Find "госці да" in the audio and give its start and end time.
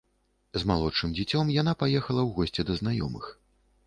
2.39-2.79